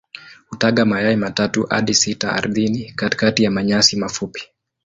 [0.49, 4.43] Hutaga mayai matatu hadi sita ardhini katikati ya manyasi mafupi.